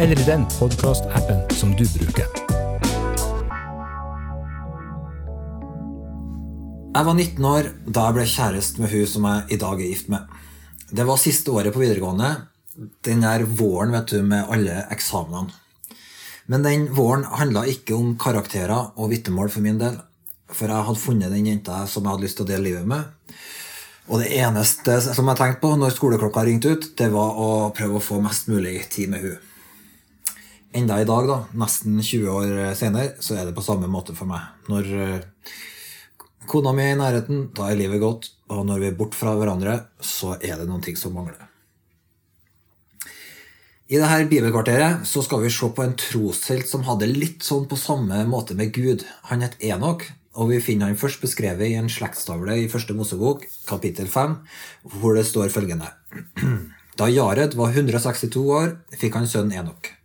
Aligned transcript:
eller 0.00 0.20
i 0.20 0.24
den 0.24 0.46
podkastappen 0.58 1.42
som 1.50 1.74
du 1.76 1.84
bruker. 1.98 2.28
Jeg 6.94 7.06
var 7.06 7.14
19 7.14 7.44
år 7.44 7.66
da 7.84 8.06
jeg 8.06 8.16
ble 8.16 8.24
kjæreste 8.32 8.80
med 8.80 8.94
hun 8.94 9.10
som 9.10 9.26
jeg 9.28 9.42
i 9.52 9.58
dag 9.60 9.74
er 9.76 9.90
gift 9.90 10.08
med. 10.08 10.24
Det 10.88 11.04
var 11.04 11.20
siste 11.20 11.52
året 11.52 11.74
på 11.74 11.82
videregående. 11.82 12.30
Den 13.04 13.26
der 13.26 13.44
våren 13.44 13.92
vet 13.92 14.14
du, 14.14 14.22
med 14.24 14.48
alle 14.48 14.86
eksamenene. 14.88 15.52
Men 16.48 16.64
den 16.64 16.88
våren 16.96 17.26
handla 17.28 17.66
ikke 17.68 17.94
om 17.98 18.16
karakterer 18.18 18.96
og 18.96 19.12
vitnemål 19.12 19.52
for 19.52 19.68
min 19.68 19.78
del. 19.84 20.00
For 20.48 20.72
jeg 20.72 20.88
hadde 20.88 21.04
funnet 21.04 21.36
den 21.36 21.52
jenta 21.52 21.84
som 21.84 22.08
jeg 22.08 22.14
hadde 22.14 22.24
lyst 22.24 22.40
til 22.40 22.48
å 22.48 22.52
dele 22.54 22.68
livet 22.70 22.88
med. 22.88 23.36
Og 24.08 24.24
det 24.24 24.32
eneste 24.40 24.96
som 25.04 25.28
jeg 25.28 25.42
tenkte 25.44 25.60
på 25.60 25.76
når 25.76 25.92
skoleklokka 25.92 26.48
ringte 26.48 26.72
ut, 26.72 26.90
det 26.96 27.12
var 27.12 27.36
å 27.36 27.52
prøve 27.76 28.00
å 28.00 28.04
få 28.08 28.24
mest 28.24 28.48
mulig 28.48 28.78
tid 28.88 29.12
med 29.12 29.28
hun. 29.28 29.49
Enda 30.70 31.00
i 31.02 31.06
dag, 31.06 31.26
da, 31.26 31.36
nesten 31.58 31.98
20 31.98 32.30
år 32.30 32.50
senere, 32.78 33.16
så 33.18 33.34
er 33.34 33.48
det 33.48 33.56
på 33.56 33.64
samme 33.66 33.88
måte 33.90 34.14
for 34.14 34.30
meg. 34.30 34.44
Når 34.70 34.90
eh, 34.94 35.54
kona 36.50 36.70
mi 36.76 36.84
er 36.84 36.94
i 36.94 37.00
nærheten, 37.00 37.48
da 37.56 37.66
er 37.66 37.80
livet 37.80 38.02
godt. 38.02 38.30
Og 38.54 38.62
når 38.68 38.82
vi 38.82 38.90
er 38.90 38.98
borte 38.98 39.18
fra 39.18 39.34
hverandre, 39.38 39.80
så 39.98 40.36
er 40.38 40.60
det 40.60 40.68
noen 40.70 40.84
ting 40.84 40.98
som 40.98 41.16
mangler. 41.16 41.50
I 43.90 43.98
dette 43.98 44.30
bibelkvarteret 44.30 45.02
så 45.10 45.18
skal 45.26 45.42
vi 45.42 45.50
se 45.50 45.66
på 45.74 45.82
en 45.82 45.96
troshelt 45.98 46.70
som 46.70 46.86
hadde 46.86 47.10
litt 47.10 47.42
sånn 47.42 47.66
på 47.66 47.78
samme 47.78 48.22
måte 48.30 48.54
med 48.54 48.70
Gud. 48.76 49.02
Han 49.32 49.42
het 49.42 49.58
Enok, 49.66 50.06
og 50.38 50.52
vi 50.52 50.62
finner 50.62 50.86
han 50.86 50.98
først 50.98 51.24
beskrevet 51.24 51.66
i 51.66 51.78
en 51.80 51.90
slektstavle 51.90 52.54
i 52.62 52.68
første 52.70 52.94
Mosebok, 52.94 53.48
kapittel 53.66 54.06
5, 54.06 54.38
hvor 55.00 55.18
det 55.18 55.26
står 55.26 55.50
følgende 55.50 55.90
Da 57.00 57.08
Jared 57.10 57.58
var 57.58 57.74
162 57.74 58.44
år, 58.54 58.76
fikk 58.94 59.18
han 59.18 59.26
sønnen 59.26 59.58
Enok. 59.58 59.96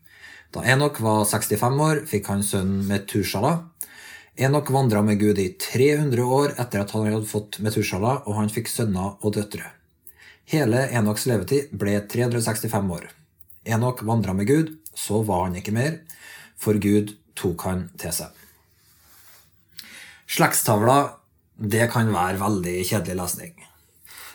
Da 0.56 0.61
Enok 0.64 1.02
var 1.03 1.25
65 1.28 1.81
år, 1.84 1.98
fikk 2.08 2.30
han 2.31 2.44
sønnen 2.48 2.86
Metushala. 2.88 3.58
Enok 4.39 4.70
vandra 4.72 5.02
med 5.03 5.20
Gud 5.20 5.39
i 5.39 5.50
300 5.59 6.23
år 6.23 6.53
etter 6.56 6.80
at 6.80 6.94
han 6.95 7.09
hadde 7.09 7.28
fått 7.28 7.59
Metushala, 7.59 8.22
og 8.23 8.38
han 8.39 8.52
fikk 8.52 8.72
sønner 8.72 9.17
og 9.20 9.36
døtre. 9.36 9.73
Hele 10.47 10.86
Enoks 10.95 11.28
levetid 11.28 11.75
ble 11.75 11.97
365 12.08 12.95
år. 12.95 13.09
Enok 13.67 14.06
vandra 14.08 14.31
med 14.38 14.47
Gud, 14.47 14.72
så 14.95 15.20
var 15.28 15.50
han 15.50 15.59
ikke 15.59 15.75
mer, 15.75 16.00
for 16.56 16.80
Gud 16.80 17.17
tok 17.36 17.67
han 17.67 17.90
til 18.00 18.16
seg. 18.16 18.31
Slektstavla 20.31 21.00
det 21.59 21.90
kan 21.92 22.16
være 22.16 22.40
veldig 22.40 22.78
kjedelig 22.88 23.19
lesning. 23.19 23.56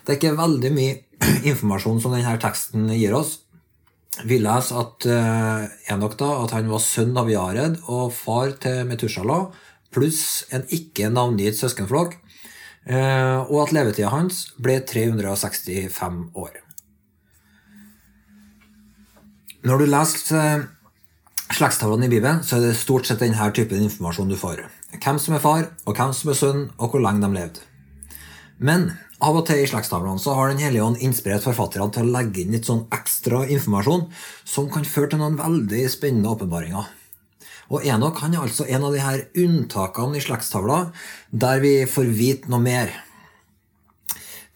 Det 0.05 0.12
er 0.12 0.20
ikke 0.20 0.36
veldig 0.36 0.77
mye 0.77 0.98
informasjon 1.55 2.05
som 2.05 2.12
denne 2.12 2.36
teksten 2.44 2.92
gir 2.92 3.16
oss. 3.16 3.38
Vi 4.27 4.40
leser 4.42 4.80
at 4.80 5.07
uh, 5.07 5.92
Enok 5.92 6.17
da, 6.18 6.30
at 6.42 6.55
han 6.57 6.70
var 6.70 6.83
sønn 6.83 7.14
av 7.18 7.30
Jared 7.30 7.79
og 7.89 8.11
far 8.14 8.57
til 8.62 8.83
Metushala, 8.89 9.45
pluss 9.95 10.48
en 10.55 10.67
ikke 10.74 11.08
navngitt 11.12 11.58
søskenflokk, 11.61 12.17
uh, 12.90 13.46
og 13.46 13.57
at 13.64 13.74
levetida 13.77 14.11
hans 14.12 14.48
ble 14.58 14.80
365 14.83 16.20
år. 16.34 16.58
Når 19.62 19.80
du 19.80 19.86
leser 19.92 20.36
uh, 20.36 20.67
slektstavlene 21.55 22.08
i 22.08 22.13
Bibelen, 22.13 22.42
så 22.42 22.58
er 22.58 22.67
det 22.67 22.80
stort 22.80 23.07
sett 23.07 23.23
denne 23.23 23.51
typen 23.55 23.83
informasjon 23.86 24.30
du 24.30 24.39
får. 24.39 24.67
Hvem 24.98 25.23
som 25.23 25.39
er 25.39 25.45
far, 25.45 25.70
og 25.86 25.95
hvem 25.95 26.13
som 26.17 26.34
er 26.34 26.39
sønn, 26.39 26.67
og 26.79 26.90
hvor 26.90 27.02
lenge 27.07 27.23
de 27.23 27.30
levde. 27.39 27.63
Men 28.58 28.90
av 29.20 29.36
og 29.36 29.45
til 29.48 29.61
i 29.61 29.69
slektstavlene 29.69 30.20
så 30.20 30.35
har 30.36 30.51
Den 30.51 30.63
hellige 30.64 30.85
ånd 30.85 31.03
inspirert 31.05 31.45
forfatterne 31.45 31.92
til 31.92 32.08
å 32.08 32.14
legge 32.14 32.42
inn 32.42 32.55
litt 32.57 32.69
sånn 32.69 32.86
ekstra 32.95 33.45
informasjon 33.53 34.07
som 34.48 34.70
kan 34.73 34.86
føre 34.89 35.13
til 35.13 35.20
noen 35.20 35.36
veldig 35.41 35.85
spennende 35.92 36.33
åpenbaringer. 36.33 36.89
Og 37.70 37.85
Enok 37.86 38.23
han 38.25 38.35
er 38.35 38.42
altså 38.42 38.67
en 38.67 38.86
av 38.89 38.95
de 38.95 39.03
her 39.03 39.27
unntakene 39.39 40.19
i 40.19 40.25
slektstavla 40.25 40.81
der 41.31 41.61
vi 41.63 41.75
får 41.86 42.08
vite 42.17 42.51
noe 42.51 42.64
mer. 42.64 42.91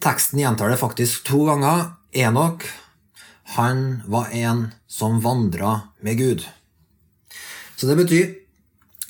Teksten 0.03 0.41
gjentar 0.43 0.73
det 0.73 0.81
faktisk 0.81 1.23
to 1.29 1.45
ganger. 1.47 1.93
Enok, 2.15 2.67
han 3.55 4.03
var 4.11 4.33
en 4.35 4.67
som 4.91 5.21
vandra 5.23 5.91
med 6.03 6.19
Gud. 6.19 6.43
Så 7.77 7.87
det 7.87 7.99
betyr 8.01 8.35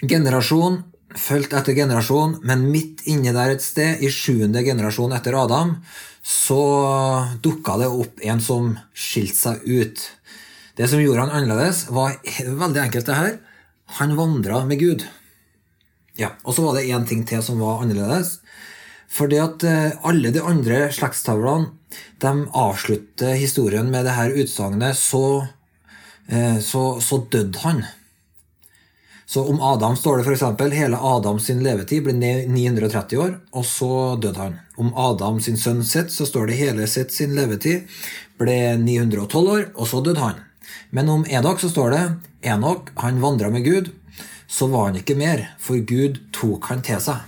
generasjon 0.04 0.82
fulgt 1.18 1.54
etter 1.54 1.76
generasjon, 1.76 2.38
men 2.42 2.66
midt 2.72 3.04
inni 3.10 3.32
der 3.34 3.54
et 3.54 3.62
sted, 3.64 4.02
i 4.02 4.10
sjuende 4.12 4.64
generasjon 4.66 5.14
etter 5.16 5.36
Adam, 5.38 5.76
så 6.24 6.60
dukka 7.44 7.78
det 7.82 7.90
opp 7.90 8.22
en 8.24 8.40
som 8.42 8.72
skilte 8.96 9.36
seg 9.36 9.66
ut. 9.66 10.04
Det 10.74 10.88
som 10.90 11.02
gjorde 11.02 11.26
han 11.26 11.34
annerledes, 11.38 11.86
var 11.94 12.16
veldig 12.44 12.82
enkelt, 12.86 13.06
det 13.06 13.18
her. 13.18 13.36
Han 14.00 14.16
vandra 14.18 14.64
med 14.66 14.80
Gud. 14.80 15.04
Ja, 16.18 16.32
Og 16.44 16.54
så 16.54 16.62
var 16.62 16.78
det 16.78 16.88
én 16.88 17.06
ting 17.06 17.24
til 17.26 17.42
som 17.42 17.60
var 17.60 17.82
annerledes. 17.82 18.38
Fordi 19.10 19.38
at 19.38 19.62
alle 20.02 20.32
de 20.34 20.42
andre 20.42 20.88
slektstavlene 20.90 21.70
de 22.22 22.32
avslutter 22.50 23.36
historien 23.38 23.90
med 23.90 24.06
det 24.06 24.14
her 24.16 24.34
utsagnet 24.34 24.96
så, 24.98 25.46
så, 26.58 26.82
så 26.98 27.18
døde 27.30 27.60
han. 27.62 27.84
Så 29.26 29.44
om 29.48 29.60
Adam 29.62 29.96
står 29.96 30.18
det 30.20 30.24
f.eks.: 30.26 30.74
Hele 30.74 30.98
Adams 31.00 31.48
levetid 31.48 32.04
ble 32.04 32.14
930 32.46 33.18
år, 33.18 33.40
og 33.52 33.64
så 33.64 34.16
døde 34.20 34.38
han. 34.38 34.58
Om 34.76 34.92
Adam 34.94 35.40
sin 35.40 35.56
sønn 35.56 35.84
Seth 35.84 36.12
så 36.12 36.26
står 36.26 36.46
det 36.46 36.60
hele 36.60 36.86
Seth 36.86 37.14
sin 37.14 37.34
levetid 37.34 37.88
ble 38.38 38.76
912 38.78 39.50
år, 39.50 39.68
og 39.74 39.88
så 39.88 40.02
døde 40.04 40.20
han. 40.20 40.42
Men 40.90 41.08
om 41.08 41.26
Enok 41.26 41.60
så 41.60 41.70
står 41.72 41.94
det 41.94 42.04
Enok 42.50 42.90
han 43.00 43.20
vandra 43.22 43.50
med 43.50 43.64
Gud, 43.64 43.92
så 44.46 44.66
var 44.66 44.90
han 44.90 44.98
ikke 45.00 45.16
mer, 45.18 45.48
for 45.58 45.80
Gud 45.80 46.20
tok 46.34 46.68
han 46.70 46.82
til 46.84 47.00
seg. 47.02 47.22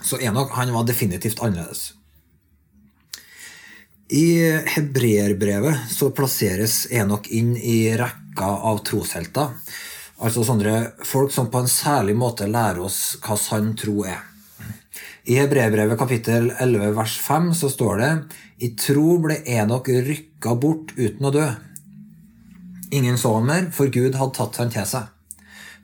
Så 0.00 0.20
Enok 0.22 0.54
han 0.56 0.72
var 0.72 0.86
definitivt 0.88 1.42
annerledes. 1.42 1.90
I 4.10 4.42
hebreerbrevet 4.74 5.90
så 5.92 6.10
plasseres 6.14 6.86
Enok 6.90 7.28
inn 7.30 7.52
i 7.56 7.92
rekka 7.98 8.48
av 8.70 8.80
troshelter. 8.86 9.52
Altså 10.20 10.42
sånne 10.44 10.74
folk 11.08 11.32
som 11.32 11.48
på 11.48 11.62
en 11.62 11.70
særlig 11.70 12.12
måte 12.18 12.48
lærer 12.48 12.82
oss 12.84 13.16
hva 13.24 13.38
sann 13.40 13.72
tro 13.80 14.02
er. 14.04 14.20
I 15.24 15.38
Hebreerbrevet 15.40 15.98
kapittel 16.00 16.50
11 16.60 16.92
vers 16.96 17.14
5 17.24 17.50
så 17.56 17.70
står 17.72 18.00
det 18.00 18.10
I 18.66 18.70
tro 18.76 19.16
ble 19.24 19.38
Enok 19.48 19.88
rykka 19.88 20.54
bort 20.60 20.92
uten 20.98 21.28
å 21.28 21.32
dø. 21.32 21.46
Ingen 22.92 23.16
så 23.20 23.32
han 23.36 23.48
mer, 23.48 23.66
for 23.72 23.88
Gud 23.92 24.18
hadde 24.18 24.36
tatt 24.36 24.60
han 24.60 24.72
til 24.74 24.88
seg. 24.92 25.08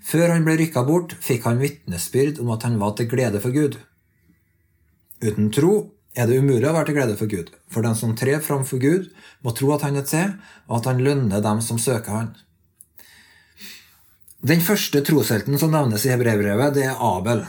Før 0.06 0.34
han 0.34 0.44
ble 0.46 0.56
rykka 0.60 0.84
bort, 0.86 1.16
fikk 1.22 1.46
han 1.48 1.60
vitnesbyrd 1.62 2.41
om 2.42 2.52
at 2.54 2.66
han 2.66 2.80
var 2.82 2.96
til 2.98 3.08
glede 3.10 3.41
for 3.42 3.54
Gud. 3.54 3.78
Uten 5.25 5.49
tro 5.55 5.76
er 6.16 6.28
det 6.28 6.40
umulig 6.40 6.69
å 6.69 6.75
være 6.76 6.90
til 6.90 6.99
glede 6.99 7.16
for 7.16 7.31
Gud, 7.31 7.52
for 7.72 7.87
den 7.87 7.96
som 7.96 8.16
trer 8.19 8.43
framfor 8.44 8.82
Gud, 8.82 9.08
må 9.40 9.55
tro 9.56 9.72
at 9.75 9.87
han 9.87 9.96
er 9.96 10.05
til, 10.08 10.37
og 10.69 10.81
at 10.81 10.90
han 10.93 11.02
lønner 11.05 11.44
dem 11.44 11.62
som 11.64 11.81
søker 11.81 12.19
han. 12.19 12.34
Den 14.46 14.60
første 14.62 15.00
troshelten 15.02 15.56
som 15.58 15.72
nevnes 15.72 16.04
i 16.06 16.10
hebreerbrevet, 16.12 16.75
det 16.76 16.84
er 16.87 17.00
Abel. 17.02 17.40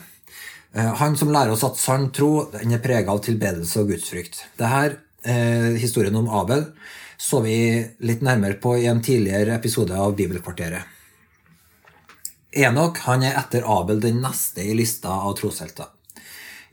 Han 0.73 1.17
som 1.19 1.29
lærer 1.33 1.53
oss 1.53 1.65
at 1.67 1.77
sann 1.77 2.07
tro 2.15 2.47
den 2.53 2.73
er 2.73 2.81
prega 2.81 3.13
av 3.13 3.19
tilbedelse 3.25 3.83
og 3.83 3.91
gudsfrykt. 3.91 4.39
Dette, 4.57 4.97
eh, 5.23 5.75
historien 5.77 6.15
om 6.15 6.29
Abel 6.29 6.65
så 7.17 7.41
vi 7.41 7.85
litt 7.99 8.21
nærmere 8.21 8.57
på 8.61 8.77
i 8.77 8.87
en 8.89 9.01
tidligere 9.01 9.55
episode 9.55 9.93
av 9.93 10.15
Bibelkvarteret. 10.15 10.81
Enok 12.51 13.03
han 13.05 13.23
er 13.23 13.37
etter 13.43 13.65
Abel 13.65 14.01
den 14.01 14.21
neste 14.23 14.65
i 14.65 14.73
lista 14.73 15.09
av 15.09 15.37
troshelter. 15.37 15.91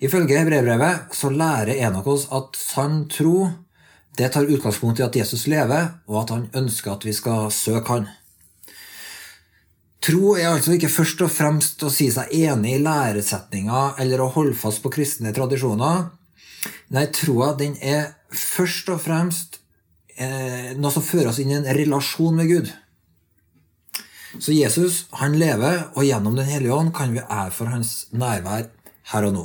Ifølge 0.00 0.40
hebreerbrevet 0.40 1.12
så 1.12 1.32
lærer 1.32 1.76
Enok 1.76 2.06
oss 2.06 2.28
at 2.32 2.56
sann 2.56 3.08
tro 3.08 3.50
det 4.16 4.32
tar 4.32 4.46
utgangspunkt 4.46 5.00
i 5.00 5.04
at 5.04 5.16
Jesus 5.16 5.48
lever, 5.50 5.88
og 6.06 6.20
at 6.22 6.30
han 6.30 6.50
ønsker 6.54 6.92
at 6.92 7.04
vi 7.04 7.12
skal 7.12 7.50
søke 7.50 7.90
han. 7.90 8.12
Tro 10.04 10.34
er 10.36 10.50
altså 10.50 10.74
ikke 10.74 10.92
først 10.92 11.22
og 11.24 11.32
fremst 11.32 11.82
å 11.86 11.88
si 11.92 12.10
seg 12.12 12.32
enig 12.36 12.74
i 12.76 12.82
læresetninger 12.84 14.00
eller 14.02 14.20
å 14.20 14.30
holde 14.34 14.56
fast 14.58 14.82
på 14.84 14.92
kristne 14.92 15.32
tradisjoner. 15.32 16.10
Nei, 16.92 17.06
troa 17.14 17.54
den 17.56 17.78
er 17.80 18.10
først 18.28 18.90
og 18.92 19.00
fremst 19.00 19.60
eh, 20.16 20.74
noe 20.76 20.92
som 20.92 21.04
fører 21.04 21.30
oss 21.30 21.40
inn 21.40 21.54
i 21.54 21.56
en 21.56 21.70
relasjon 21.78 22.36
med 22.36 22.52
Gud. 22.52 22.72
Så 24.34 24.52
Jesus 24.52 25.04
han 25.20 25.38
lever, 25.38 25.86
og 25.94 26.04
gjennom 26.04 26.36
Den 26.36 26.50
hellige 26.50 26.74
ånd 26.74 26.92
kan 26.92 27.14
vi 27.14 27.22
erfare 27.24 27.76
hans 27.78 28.08
nærvær 28.12 28.68
her 29.14 29.28
og 29.30 29.36
nå. 29.38 29.44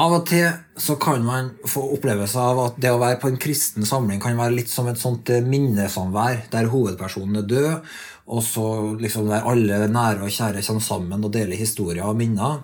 Av 0.00 0.12
og 0.16 0.24
til 0.28 0.48
så 0.80 0.96
kan 1.00 1.22
man 1.26 1.52
få 1.70 1.82
opplevelse 1.96 2.40
av 2.40 2.60
at 2.62 2.80
det 2.82 2.92
å 2.94 3.00
være 3.00 3.20
på 3.22 3.30
en 3.30 3.38
kristen 3.40 3.86
samling 3.88 4.20
kan 4.22 4.38
være 4.38 4.56
litt 4.56 4.72
som 4.72 4.88
et 4.90 5.00
sånt 5.00 5.30
minnesamvær, 5.46 6.46
der 6.52 6.70
hovedpersonen 6.72 7.42
er 7.42 7.48
død, 7.50 7.94
og 8.34 8.42
så 8.44 8.66
liksom 9.00 9.28
der 9.28 9.46
alle 9.48 9.84
nære 9.92 10.24
og 10.26 10.32
kjære 10.32 10.64
kommer 10.64 10.84
sammen 10.84 11.24
og 11.24 11.32
deler 11.34 11.60
historier 11.60 12.06
og 12.08 12.18
minner. 12.18 12.62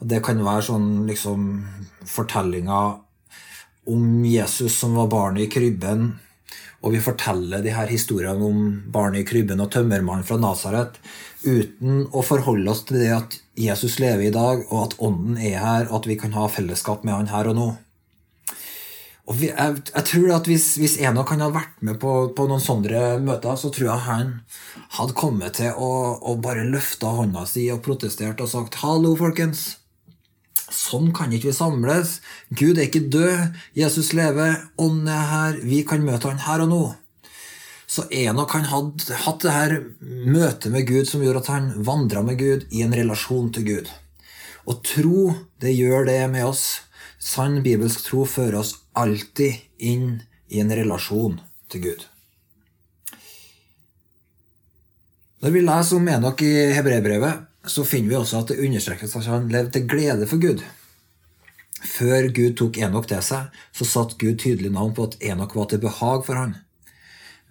Og 0.00 0.08
Det 0.10 0.22
kan 0.24 0.42
være 0.44 0.66
sånn 0.66 0.88
liksom 1.08 1.48
fortellinger 2.06 2.96
om 3.86 4.24
Jesus 4.26 4.74
som 4.80 4.96
var 4.98 5.10
barnet 5.12 5.46
i 5.46 5.50
krybben, 5.50 6.10
og 6.84 6.92
vi 6.92 7.00
forteller 7.02 7.64
de 7.64 7.72
her 7.74 7.88
historiene 7.90 8.44
om 8.44 8.60
barnet 8.92 9.24
i 9.24 9.28
krybben 9.28 9.62
og 9.62 9.72
tømmermannen 9.74 10.26
fra 10.26 10.38
Nasaret 10.40 11.00
uten 11.46 12.04
å 12.12 12.22
forholde 12.26 12.70
oss 12.72 12.84
til 12.88 13.00
det 13.00 13.12
at 13.14 13.38
Jesus 13.56 13.98
lever 14.02 14.28
i 14.28 14.34
dag, 14.34 14.64
og 14.68 14.78
at 14.82 14.96
Ånden 15.02 15.38
er 15.38 15.60
her, 15.62 15.88
og 15.88 16.02
at 16.02 16.08
vi 16.10 16.18
kan 16.20 16.34
ha 16.36 16.48
fellesskap 16.50 17.04
med 17.06 17.14
Han 17.14 17.30
her 17.32 17.50
og 17.52 17.56
nå. 17.58 17.68
Og 19.26 19.38
vi, 19.40 19.48
jeg, 19.50 19.80
jeg, 19.90 20.04
tror 20.06 20.28
at 20.36 20.46
Hvis, 20.46 20.66
hvis 20.78 20.98
Enok 21.02 21.32
kan 21.32 21.42
ha 21.42 21.48
vært 21.54 21.80
med 21.86 21.98
på, 22.02 22.12
på, 22.36 22.46
noen 22.46 22.62
sånne 22.62 23.16
møter, 23.24 23.56
så 23.58 23.72
tror 23.74 23.88
jeg 23.88 24.06
han 24.06 24.36
hadde 24.98 25.16
kommet 25.18 25.58
til 25.58 25.74
å, 25.74 25.90
å 26.22 26.36
bare 26.42 26.66
løfte 26.68 27.10
hånda 27.10 27.42
si 27.50 27.66
og 27.74 27.82
protestert 27.86 28.42
og 28.42 28.52
sagt 28.52 28.78
'Hallo, 28.82 29.16
folkens'. 29.18 29.85
Sånn 30.72 31.12
kan 31.14 31.32
ikke 31.32 31.52
vi 31.52 31.56
samles. 31.56 32.20
Gud 32.50 32.78
er 32.78 32.88
ikke 32.88 33.06
død. 33.12 33.58
Jesus 33.78 34.12
lever. 34.16 34.58
Ånden 34.82 35.10
er 35.12 35.26
her. 35.30 35.58
Vi 35.62 35.82
kan 35.86 36.02
møte 36.06 36.32
han 36.32 36.42
her 36.42 36.64
og 36.64 36.72
nå. 36.72 36.84
Så 37.86 38.02
Enok 38.10 38.56
han 38.56 38.66
hadde 38.66 39.20
hatt 39.22 39.44
det 39.44 39.54
her 39.54 39.76
møtet 40.02 40.72
med 40.74 40.88
Gud 40.88 41.06
som 41.06 41.22
gjorde 41.22 41.44
at 41.44 41.52
han 41.52 41.68
vandra 41.86 42.24
med 42.26 42.40
Gud 42.40 42.66
i 42.74 42.82
en 42.82 42.94
relasjon 42.94 43.52
til 43.54 43.68
Gud. 43.68 43.92
Og 44.66 44.82
tro, 44.82 45.20
det 45.62 45.76
gjør 45.76 46.08
det 46.08 46.18
med 46.32 46.48
oss. 46.48 46.64
Sann 47.22 47.60
bibelsk 47.62 48.02
tro 48.08 48.24
fører 48.26 48.58
oss 48.58 48.74
alltid 48.98 49.62
inn 49.78 50.18
i 50.50 50.60
en 50.62 50.74
relasjon 50.74 51.38
til 51.70 51.86
Gud. 51.86 52.02
Når 55.44 55.54
vi 55.54 55.62
leser 55.62 56.00
om 56.00 56.08
Enok 56.10 56.42
i 56.42 56.52
hebreerbrevet, 56.74 57.46
så 57.70 57.84
finner 57.84 58.12
vi 58.12 58.18
også 58.18 58.42
at 58.42 58.50
det 58.52 58.60
understrekes 58.62 59.16
at 59.16 59.30
han 59.30 59.48
levde 59.52 59.74
til 59.74 59.88
glede 59.90 60.26
for 60.30 60.42
Gud. 60.42 60.62
Før 61.86 62.28
Gud 62.34 62.54
tok 62.58 62.78
Enok 62.80 63.08
til 63.10 63.22
seg, 63.24 63.50
så 63.72 63.86
satte 63.88 64.18
Gud 64.20 64.38
tydelig 64.40 64.72
navn 64.72 64.94
på 64.96 65.08
at 65.08 65.18
Enok 65.20 65.54
var 65.56 65.68
til 65.70 65.82
behag 65.82 66.24
for 66.26 66.38
han. 66.38 66.56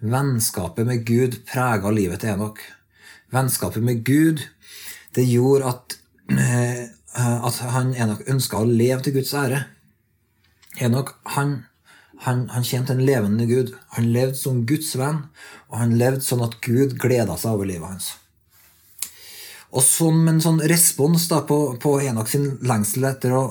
Vennskapet 0.00 0.86
med 0.86 1.06
Gud 1.08 1.38
prega 1.48 1.90
livet 1.90 2.20
til 2.20 2.34
Enok. 2.34 2.60
Vennskapet 3.32 3.82
med 3.82 4.04
Gud 4.04 4.42
det 5.16 5.24
gjorde 5.30 5.70
at, 5.70 5.96
eh, 6.36 6.84
at 7.16 7.62
han 7.72 7.94
Enok 7.94 8.26
ønska 8.28 8.60
å 8.60 8.68
leve 8.68 9.00
til 9.02 9.16
Guds 9.16 9.32
ære. 9.34 9.62
Enok 10.84 11.14
han, 11.36 11.56
han, 12.26 12.48
han 12.52 12.66
tjente 12.66 12.92
en 12.92 13.06
levende 13.06 13.46
Gud. 13.48 13.72
Han 13.96 14.12
levde 14.12 14.36
som 14.36 14.66
Guds 14.68 14.92
venn, 14.98 15.24
og 15.70 15.80
han 15.80 15.96
levde 15.96 16.26
sånn 16.26 16.44
at 16.44 16.60
Gud 16.66 16.98
gleda 17.00 17.38
seg 17.40 17.56
over 17.56 17.70
livet 17.70 17.94
hans. 17.94 18.12
Og 19.76 19.84
som 19.84 20.24
en 20.30 20.40
sånn 20.40 20.62
respons 20.72 21.28
da 21.28 21.42
på, 21.48 21.76
på 21.82 21.98
Enok 22.00 22.30
sin 22.32 22.48
lengsel 22.64 23.04
etter, 23.10 23.34
å, 23.36 23.44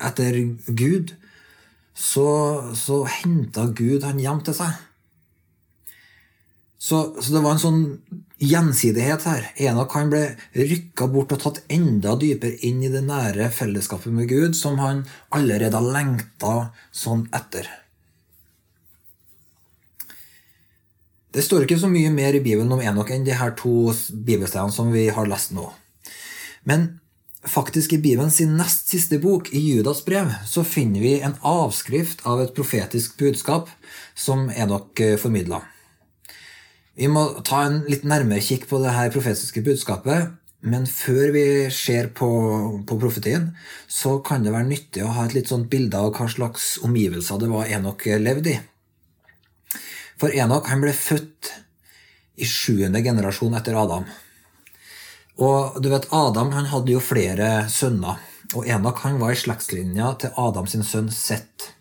etter 0.00 0.38
Gud, 0.72 1.12
så, 1.96 2.28
så 2.76 3.02
henta 3.08 3.68
Gud 3.76 4.04
han 4.06 4.20
hjem 4.20 4.40
til 4.46 4.56
seg. 4.56 4.82
Så, 6.86 7.16
så, 7.18 7.32
det 7.32 7.42
var 7.42 7.56
en 7.56 7.60
sånn 7.60 7.80
gjensidighet 8.40 9.24
her. 9.28 9.48
Enok 9.68 9.96
han 9.96 10.12
ble 10.12 10.22
rykka 10.56 11.08
bort 11.12 11.32
og 11.34 11.40
tatt 11.42 11.62
enda 11.72 12.14
dypere 12.20 12.60
inn 12.68 12.84
i 12.84 12.92
det 12.92 13.02
nære 13.08 13.48
fellesskapet 13.52 14.12
med 14.14 14.30
Gud, 14.30 14.56
som 14.56 14.78
han 14.80 15.02
allerede 15.34 15.76
har 15.76 15.96
lengta 15.96 16.54
sånn 16.94 17.26
etter. 17.36 17.68
Det 21.36 21.44
står 21.44 21.66
ikke 21.66 21.76
så 21.76 21.88
mye 21.92 22.08
mer 22.08 22.32
i 22.32 22.40
Bibelen 22.40 22.70
om 22.72 22.80
Enok 22.80 23.10
enn 23.12 23.26
de 23.26 23.34
her 23.36 23.50
to 23.58 23.92
bibelstedene 24.08 24.72
som 24.72 24.88
vi 24.88 25.10
har 25.12 25.28
lest 25.28 25.50
nå. 25.52 25.66
Men 26.64 26.86
faktisk 27.44 27.92
i 27.92 27.98
Bibelen 28.00 28.32
sin 28.32 28.54
nest 28.56 28.88
siste 28.88 29.18
bok, 29.20 29.50
i 29.52 29.60
Judas 29.60 30.00
brev, 30.06 30.30
så 30.48 30.64
finner 30.64 31.02
vi 31.04 31.18
en 31.20 31.36
avskrift 31.44 32.24
av 32.24 32.40
et 32.40 32.54
profetisk 32.56 33.18
budskap 33.20 33.68
som 34.16 34.48
Enok 34.48 35.02
eh, 35.04 35.18
formidla. 35.20 35.60
Vi 36.96 37.10
må 37.12 37.26
ta 37.44 37.66
en 37.66 37.82
litt 37.84 38.06
nærmere 38.08 38.40
kikk 38.40 38.64
på 38.70 38.80
det 38.80 38.94
her 38.96 39.12
profetiske 39.12 39.60
budskapet. 39.66 40.32
Men 40.66 40.86
før 40.88 41.34
vi 41.34 41.44
ser 41.70 42.08
på, 42.16 42.30
på 42.88 42.96
profetien, 42.98 43.50
så 43.86 44.16
kan 44.24 44.42
det 44.42 44.54
være 44.56 44.70
nyttig 44.70 45.04
å 45.04 45.12
ha 45.18 45.26
et 45.26 45.36
litt 45.36 45.52
sånt 45.52 45.68
bilde 45.70 46.00
av 46.00 46.16
hva 46.16 46.30
slags 46.32 46.78
omgivelser 46.86 47.44
det 47.44 47.52
var 47.52 47.68
Enok 47.76 48.08
levde 48.24 48.56
i. 48.56 48.62
For 50.20 50.32
Enok 50.32 50.70
han 50.72 50.82
ble 50.84 50.94
født 50.96 51.52
i 52.40 52.48
sjuende 52.48 53.02
generasjon 53.04 53.56
etter 53.58 53.76
Adam. 53.76 54.06
Og 55.36 55.76
du 55.84 55.90
vet, 55.92 56.08
Adam 56.16 56.52
han 56.56 56.70
hadde 56.70 56.94
jo 56.94 57.02
flere 57.04 57.66
sønner, 57.72 58.20
og 58.56 58.68
Enok 58.68 59.02
han 59.04 59.18
var 59.20 59.34
i 59.34 59.40
slektslinja 59.40 60.14
til 60.22 60.38
Adam 60.40 60.68
sin 60.70 60.86
sønn 60.86 61.10
Sett. 61.12 61.72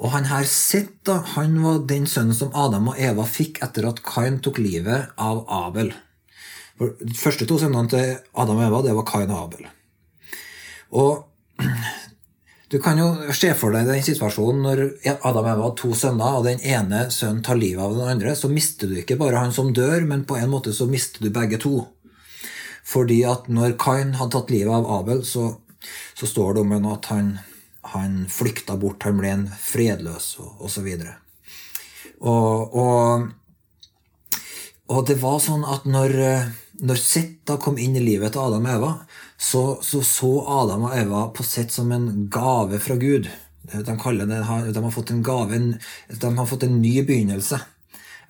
Og 0.00 0.12
han 0.14 0.28
her 0.28 0.44
Sett 0.48 0.92
da, 1.08 1.18
han 1.36 1.58
var 1.64 1.82
den 1.88 2.06
sønnen 2.08 2.36
som 2.36 2.52
Adam 2.56 2.92
og 2.92 3.00
Eva 3.00 3.26
fikk 3.28 3.60
etter 3.64 3.88
at 3.88 4.00
Kain 4.04 4.40
tok 4.44 4.60
livet 4.60 5.12
av 5.20 5.44
Abel. 5.48 5.92
For 6.80 6.96
de 7.00 7.16
første 7.16 7.48
to 7.48 7.58
sønnene 7.60 7.92
til 7.92 8.14
Adam 8.32 8.60
og 8.60 8.66
Eva 8.68 8.84
det 8.84 8.96
var 8.96 9.08
Kain 9.08 9.32
og 9.32 9.42
Abel. 9.44 9.68
Og 10.96 11.26
du 12.70 12.78
kan 12.78 12.98
jo 12.98 13.08
se 13.34 13.50
for 13.58 13.74
deg 13.74 13.88
den 13.88 14.04
situasjonen 14.06 14.60
når 14.62 14.80
Adam 15.26 15.42
og 15.42 15.48
Eva 15.50 15.64
har 15.64 15.72
to 15.78 15.88
sønner, 15.98 16.36
og 16.38 16.44
den 16.46 16.60
ene 16.62 17.08
sønnen 17.10 17.42
tar 17.42 17.58
livet 17.58 17.82
av 17.82 17.96
den 17.96 18.12
andre. 18.12 18.34
Så 18.38 18.46
mister 18.52 18.86
du 18.86 19.00
ikke 19.00 19.18
bare 19.18 19.40
han 19.42 19.54
som 19.54 19.72
dør, 19.74 20.04
men 20.06 20.22
på 20.22 20.38
en 20.38 20.52
måte 20.52 20.70
så 20.76 20.86
mister 20.86 21.24
du 21.24 21.32
begge 21.34 21.58
to. 21.58 21.80
Fordi 22.86 23.24
at 23.26 23.50
når 23.50 23.74
Kain 23.80 24.14
hadde 24.20 24.36
tatt 24.36 24.54
livet 24.54 24.70
av 24.70 24.86
Abel, 25.00 25.24
så, 25.26 25.48
så 26.14 26.30
står 26.30 26.54
det 26.54 26.62
om 26.62 26.76
ham 26.76 26.86
at 26.92 27.10
han, 27.10 27.32
han 27.90 28.16
flykta 28.30 28.78
bort, 28.78 29.02
han 29.02 29.18
ble 29.18 29.34
en 29.34 29.44
fredløs, 29.50 30.36
og 30.38 30.62
osv. 30.70 30.86
Og, 32.20 32.78
og, 32.84 33.28
og 34.94 35.06
det 35.10 35.18
var 35.18 35.42
sånn 35.42 35.66
at 35.66 35.90
når, 35.90 36.14
når 36.80 37.00
Sett 37.00 37.50
kom 37.60 37.78
inn 37.78 37.96
i 37.98 38.02
livet 38.04 38.32
til 38.34 38.42
Adam 38.44 38.66
og 38.66 38.72
Eva, 38.72 38.90
så, 39.40 39.62
så, 39.84 40.02
så 40.06 40.30
Adam 40.60 40.86
og 40.88 40.96
Eva 40.96 41.22
på 41.34 41.44
sett 41.46 41.72
som 41.74 41.90
en 41.92 42.26
gave 42.32 42.80
fra 42.82 42.96
Gud. 43.00 43.28
De, 43.62 43.82
det, 43.82 43.96
de, 44.74 44.82
har 44.82 44.94
fått 44.94 45.12
en 45.12 45.22
gave, 45.24 45.60
de 46.08 46.32
har 46.38 46.48
fått 46.48 46.66
en 46.66 46.80
ny 46.80 47.00
begynnelse 47.06 47.60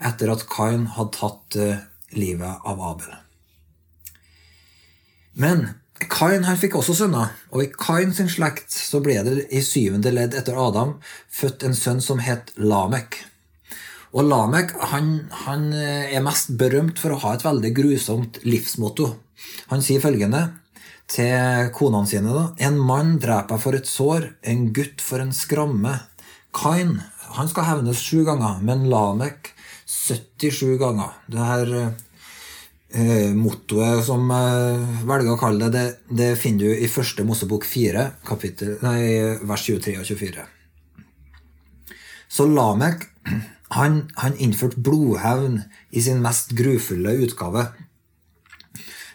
etter 0.01 0.33
at 0.33 0.47
Kain 0.51 0.87
hadde 0.97 1.17
tatt 1.19 1.59
uh, 1.61 1.83
livet 2.17 2.65
av 2.67 2.81
Abel. 2.91 3.13
Men 5.37 5.67
Kain 6.11 6.47
her 6.49 6.57
fikk 6.57 6.79
også 6.81 6.97
sønner, 7.03 7.35
og 7.53 7.67
i 7.67 7.73
Kain 7.75 8.15
sin 8.17 8.31
slekt 8.33 8.73
så 8.73 9.03
ble 9.05 9.19
det 9.27 9.45
i 9.53 9.61
syvende 9.65 10.13
ledd 10.15 10.35
etter 10.39 10.57
Adam 10.59 10.97
født 11.29 11.67
en 11.69 11.77
sønn 11.77 12.01
som 12.05 12.23
het 12.25 12.55
Lamek. 12.57 13.21
Og 14.11 14.27
Lamek 14.27 14.73
han, 14.91 15.13
han 15.45 15.69
eh, 15.77 16.11
er 16.17 16.25
mest 16.25 16.51
berømt 16.59 16.99
for 16.99 17.15
å 17.15 17.21
ha 17.25 17.35
et 17.37 17.45
veldig 17.47 17.71
grusomt 17.77 18.41
livsmotto. 18.47 19.13
Han 19.71 19.85
sier 19.85 20.03
følgende 20.03 20.49
til 21.11 21.71
konene 21.75 22.11
sine. 22.11 22.35
da. 22.35 22.45
En 22.67 22.79
mann 22.79 23.17
dreper 23.23 23.61
for 23.63 23.79
et 23.79 23.87
sår, 23.87 24.33
en 24.43 24.69
gutt 24.75 25.03
for 25.05 25.23
en 25.23 25.35
skramme. 25.35 25.95
Kain 26.55 26.99
han 27.37 27.51
skal 27.51 27.69
hevnes 27.69 28.03
sju 28.03 28.25
ganger, 28.27 28.59
men 28.67 28.89
Lamek 28.91 29.53
77 29.87 30.79
ganger. 30.81 31.13
Det 31.31 31.47
her 31.47 31.75
eh, 31.79 33.31
mottoet 33.37 34.03
som 34.07 34.27
eh, 34.35 35.05
velger 35.07 35.37
å 35.37 35.39
kalle 35.39 35.71
det, 35.71 35.85
det, 36.11 36.17
det 36.23 36.31
finner 36.41 36.67
du 36.67 36.83
i 36.83 36.91
første 36.91 37.27
Mosebok 37.27 37.67
4, 37.69 38.09
kapittel, 38.27 38.75
nei, 38.83 39.39
vers 39.47 39.69
23 39.71 39.97
og 40.03 40.11
24. 40.11 40.49
Så 42.31 42.47
Lamek 42.51 43.07
han, 43.77 44.03
han 44.19 44.37
innførte 44.39 44.81
blodhevn 44.83 45.63
i 45.91 46.03
sin 46.03 46.23
mest 46.25 46.55
grufulle 46.59 47.15
utgave. 47.25 47.69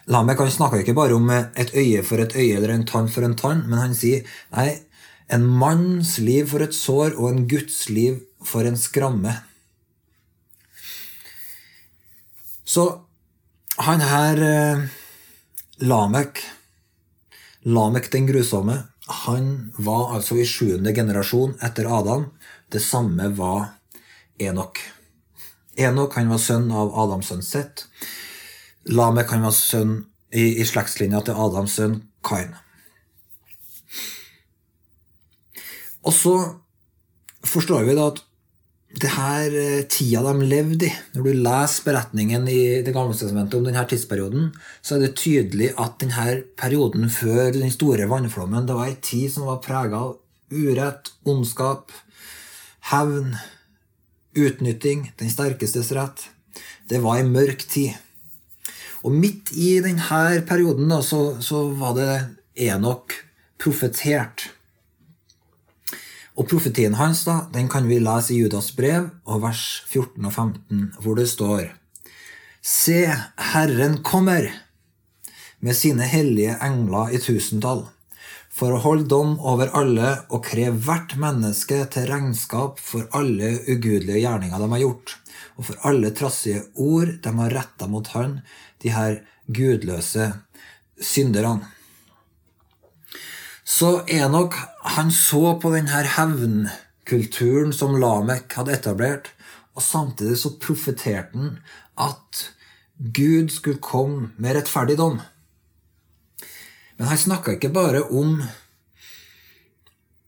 Lamek 0.06 0.40
han 0.40 0.52
snakker 0.52 0.80
ikke 0.80 0.96
bare 0.96 1.16
om 1.18 1.28
et 1.34 1.74
øye 1.74 2.02
for 2.06 2.22
et 2.22 2.36
øye 2.38 2.56
eller 2.56 2.72
en 2.72 2.86
tann 2.88 3.10
for 3.10 3.26
en 3.26 3.36
tann, 3.36 3.64
men 3.66 3.82
han 3.82 3.94
sier 3.96 4.24
nei, 4.54 4.70
en 5.28 5.44
manns 5.44 6.16
liv 6.22 6.46
for 6.52 6.62
et 6.62 6.74
sår 6.74 7.18
og 7.18 7.32
en 7.32 7.46
Guds 7.50 7.88
liv 7.90 8.20
for 8.46 8.68
en 8.68 8.78
skramme. 8.78 9.34
Så 12.66 12.86
han 13.82 14.02
her 14.02 14.42
eh, 14.42 14.84
Lamek, 15.84 16.40
Lamek 17.66 18.08
den 18.12 18.28
grusomme, 18.30 18.78
han 19.26 19.72
var 19.78 20.14
altså 20.16 20.38
i 20.40 20.46
sjuende 20.48 20.94
generasjon 20.94 21.58
etter 21.62 21.90
Adam. 21.90 22.30
Det 22.72 22.82
samme 22.82 23.28
var 23.36 23.75
Enok. 24.42 24.80
Enok 25.76 26.14
kan 26.16 26.30
være 26.30 26.42
sønn 26.42 26.70
av 26.72 26.92
Adams 26.96 27.32
sønn 27.32 27.44
Seth. 27.44 27.88
Lamek 28.88 29.28
kan 29.30 29.44
være 29.44 29.56
sønn 29.56 29.96
i, 30.32 30.60
i 30.60 30.64
slektslinja 30.66 31.22
til 31.26 31.38
Adams 31.46 31.76
sønn 31.78 32.00
Kain. 32.26 32.54
Og 36.06 36.14
så 36.14 36.36
forstår 37.46 37.86
vi 37.88 37.96
da 37.98 38.10
at 38.12 38.22
det 38.96 39.10
her 39.12 39.52
eh, 39.60 39.86
tida 39.92 40.22
de 40.24 40.46
levde 40.48 40.86
i 40.88 40.92
Når 41.12 41.24
du 41.26 41.40
leser 41.44 41.84
beretningen 41.84 42.46
i 42.48 42.82
Det 42.86 42.94
gamle 42.94 43.12
testamentet 43.12 43.58
om 43.58 43.66
denne 43.66 43.82
tidsperioden, 43.88 44.52
så 44.80 44.96
er 44.96 45.02
det 45.04 45.18
tydelig 45.20 45.72
at 45.76 45.98
denne 46.00 46.42
perioden 46.56 47.10
før 47.12 47.50
den 47.52 47.72
store 47.74 48.08
vannflommen 48.08 48.68
det 48.68 48.78
var 48.78 48.88
ei 48.88 48.96
tid 49.02 49.34
som 49.34 49.50
var 49.50 49.60
prega 49.64 50.00
av 50.00 50.16
urett, 50.54 51.10
ondskap, 51.26 51.90
hevn, 52.92 53.34
utnytting, 54.36 55.10
den 55.18 55.32
sterkestes 55.32 55.92
rett. 55.96 56.28
Det 56.88 57.02
var 57.04 57.20
ei 57.20 57.28
mørk 57.28 57.66
tid. 57.68 57.96
Og 59.04 59.14
midt 59.14 59.52
i 59.52 59.76
denne 59.84 60.42
perioden 60.48 60.90
da, 60.90 61.00
så, 61.04 61.38
så 61.40 61.66
var 61.76 61.96
det 61.98 62.10
Enok 62.66 63.12
profetert 63.60 64.48
og 66.36 66.44
profetien 66.50 66.96
hans 66.98 67.24
da, 67.24 67.46
den 67.52 67.68
kan 67.72 67.86
vi 67.88 67.96
lese 68.02 68.34
i 68.34 68.42
Judas 68.42 68.68
brev, 68.76 69.08
og 69.24 69.40
vers 69.46 69.64
14 69.88 70.20
og 70.20 70.32
15, 70.32 70.86
hvor 71.00 71.16
det 71.16 71.28
står 71.32 71.70
Se, 72.66 73.06
Herren 73.54 74.00
kommer 74.04 74.50
med 75.64 75.76
sine 75.78 76.04
hellige 76.04 76.56
engler 76.62 77.14
i 77.14 77.20
tusentall, 77.22 77.86
for 78.56 78.72
å 78.72 78.80
holde 78.80 79.08
dom 79.12 79.34
over 79.44 79.68
alle 79.76 80.12
og 80.32 80.46
kreve 80.46 80.78
hvert 80.86 81.14
menneske 81.20 81.82
til 81.92 82.08
regnskap 82.08 82.80
for 82.80 83.04
alle 83.16 83.52
ugudelige 83.66 84.22
gjerninger 84.22 84.62
de 84.62 84.68
har 84.72 84.82
gjort, 84.82 85.16
og 85.60 85.68
for 85.68 85.88
alle 85.90 86.12
trassige 86.16 86.64
ord 86.80 87.18
de 87.24 87.32
har 87.40 87.56
retta 87.58 87.88
mot 87.90 88.08
Han, 88.14 88.40
de 88.80 88.92
her 88.94 89.20
gudløse 89.46 90.30
synderne. 90.96 91.68
Så 93.66 94.06
Enok 94.08 94.54
han 94.96 95.10
så 95.12 95.56
på 95.60 95.72
denne 95.74 96.04
hevnkulturen 96.16 97.74
som 97.76 97.98
Lamek 98.00 98.54
hadde 98.56 98.76
etablert, 98.78 99.32
og 99.76 99.84
samtidig 99.84 100.38
så 100.40 100.54
profeterte 100.62 101.36
han 101.36 101.58
at 102.00 102.46
Gud 102.96 103.50
skulle 103.52 103.82
komme 103.84 104.30
med 104.40 104.56
rettferdig 104.56 104.96
dom. 104.96 105.18
Men 106.96 107.10
han 107.10 107.20
snakka 107.20 107.56
ikke 107.56 107.72
bare 107.74 108.02
om 108.08 108.38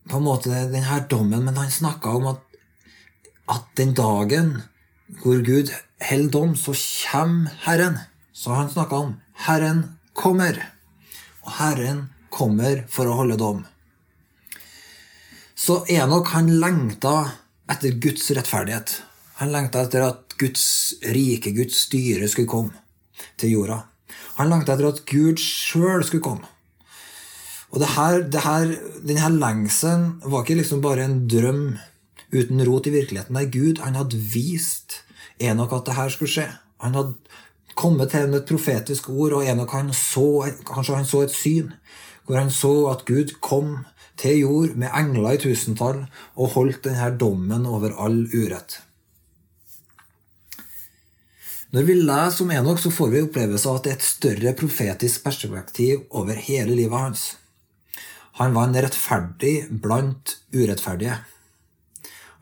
på 0.09 0.17
en 0.17 0.25
måte 0.25 0.53
denne 0.73 0.99
dommen, 1.09 1.45
men 1.45 1.57
han 1.57 1.71
snakka 1.73 2.15
om 2.17 2.31
at, 2.33 2.45
at 3.53 3.65
den 3.77 3.95
dagen 3.97 4.55
hvor 5.23 5.41
Gud 5.45 5.73
holder 6.05 6.33
dom, 6.33 6.55
så 6.57 6.75
kommer 7.11 7.53
Herren. 7.65 7.99
Så 8.33 8.53
han 8.53 8.71
snakka 8.71 8.97
om 8.97 9.15
Herren 9.47 9.83
kommer. 10.13 10.61
Og 11.45 11.53
Herren 11.59 12.09
kommer 12.31 12.85
for 12.93 13.09
å 13.09 13.17
holde 13.23 13.39
dom. 13.41 13.65
Så 15.59 15.83
Enok 15.91 16.31
lengta 16.47 17.33
etter 17.69 17.97
Guds 17.99 18.31
rettferdighet. 18.31 19.03
Han 19.41 19.53
lengta 19.53 19.83
etter 19.83 20.05
at 20.07 20.37
Guds 20.39 20.95
rike, 21.03 21.51
Guds 21.57 21.81
styre, 21.89 22.29
skulle 22.29 22.51
komme 22.51 22.85
til 23.41 23.57
jorda. 23.57 23.81
Han 24.39 24.53
lengta 24.53 24.77
etter 24.77 24.93
at 24.93 25.03
Gud 25.09 25.41
sjøl 25.43 26.05
skulle 26.07 26.25
komme. 26.25 26.47
Og 27.69 27.83
det 27.83 27.91
her, 27.95 28.23
det 28.33 28.45
her, 28.45 28.73
denne 29.05 29.29
lengselen 29.37 30.07
var 30.25 30.45
ikke 30.45 30.61
liksom 30.63 30.81
bare 30.85 31.05
en 31.05 31.21
drøm 31.29 31.77
uten 32.33 32.65
rot 32.65 32.89
i 32.89 32.95
virkeligheten. 32.95 33.37
Nei, 33.37 33.49
Gud 33.53 33.83
han 33.85 33.99
hadde 33.99 34.21
vist 34.33 35.03
Enok 35.39 35.71
at 35.77 35.87
det 35.87 35.95
her 35.95 36.09
skulle 36.11 36.33
skje. 36.33 36.49
Han 36.83 36.97
hadde 36.99 37.15
kommet 37.79 38.11
til 38.11 38.27
med 38.27 38.41
et 38.41 38.49
profetisk 38.49 39.07
ord, 39.13 39.37
og 39.39 39.47
Enok 39.47 39.77
han 39.77 39.93
så, 39.95 40.49
kanskje 40.67 40.97
han 40.99 41.07
så 41.07 41.23
et 41.27 41.35
syn 41.35 41.73
hvor 42.29 42.37
han 42.37 42.51
så 42.53 42.73
at 42.91 43.07
Gud 43.09 43.39
kom 43.41 43.87
til 44.21 44.43
jord 44.43 44.75
med 44.77 44.93
engler 44.93 45.37
i 45.37 45.41
tusentall 45.41 46.03
og 46.37 46.53
holdt 46.59 46.83
denne 46.85 47.09
dommen 47.17 47.65
over 47.65 47.95
all 47.97 48.27
urett. 48.35 48.83
Når 51.73 51.87
vi 51.89 51.97
leser 52.01 52.45
om 52.45 52.53
Enok, 52.53 52.81
så 52.81 52.93
får 52.93 53.11
vi 53.13 53.23
opplevelse 53.25 53.69
av 53.69 53.79
at 53.79 53.87
det 53.87 53.93
er 53.93 53.99
et 53.99 54.11
større 54.11 54.53
profetisk 54.57 55.25
perspektiv 55.25 56.05
over 56.17 56.37
hele 56.37 56.77
livet 56.77 57.01
hans. 57.01 57.25
Han 58.39 58.55
var 58.55 58.69
en 58.69 58.81
rettferdig 58.87 59.55
blant 59.83 60.37
urettferdige. 60.55 61.21